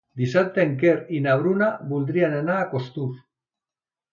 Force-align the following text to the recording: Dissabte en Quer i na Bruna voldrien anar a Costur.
Dissabte 0.19 0.63
en 0.63 0.71
Quer 0.83 0.93
i 1.17 1.19
na 1.25 1.35
Bruna 1.43 1.67
voldrien 1.91 2.35
anar 2.41 2.59
a 2.63 2.67
Costur. 2.73 3.09